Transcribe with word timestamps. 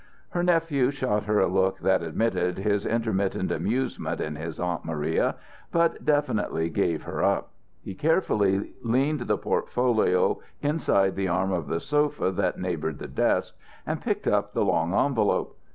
Her 0.29 0.41
nephew 0.41 0.89
shot 0.89 1.25
her 1.25 1.39
a 1.39 1.45
look 1.47 1.81
that 1.81 2.01
admitted 2.01 2.57
his 2.57 2.87
intermittent 2.87 3.51
amusement 3.51 4.19
in 4.19 4.35
his 4.35 4.59
aunt 4.59 4.83
Maria, 4.83 5.35
but 5.71 6.03
definitely 6.03 6.71
gave 6.71 7.03
her 7.03 7.23
up. 7.23 7.51
He 7.83 7.93
carefully 7.93 8.71
leaned 8.83 9.19
the 9.27 9.37
portfolio 9.37 10.39
inside 10.59 11.15
the 11.15 11.27
arm 11.27 11.51
of 11.51 11.67
the 11.67 11.79
sofa 11.79 12.31
that 12.31 12.57
neighboured 12.57 12.97
the 12.97 13.07
desk, 13.07 13.55
and 13.85 14.01
picked 14.01 14.25
up 14.25 14.53
the 14.53 14.65
long 14.65 14.91
envelope. 14.91 15.55